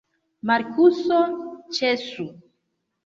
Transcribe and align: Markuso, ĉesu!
Markuso, 0.49 1.19
ĉesu! 1.81 2.27